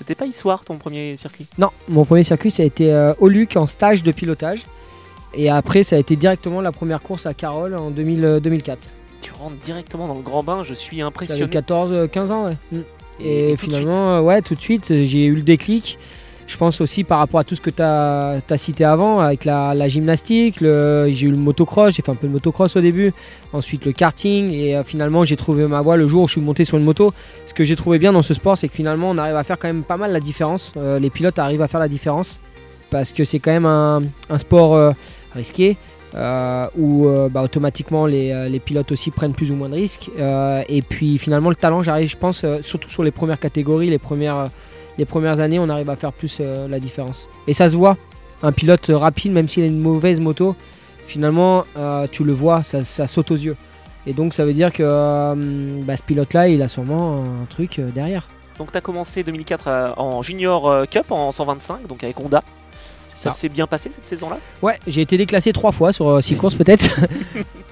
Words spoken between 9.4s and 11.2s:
directement dans le grand bain, je suis J'avais